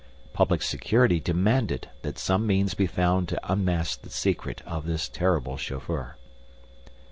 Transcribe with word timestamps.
Public 0.33 0.63
security 0.63 1.19
demanded 1.19 1.87
that 2.01 2.17
some 2.17 2.47
means 2.47 2.73
be 2.73 2.87
found 2.87 3.29
to 3.29 3.39
unmask 3.53 4.01
the 4.01 4.09
secret 4.09 4.63
of 4.65 4.87
this 4.87 5.07
terrible 5.07 5.57
chauffeur. 5.57 6.17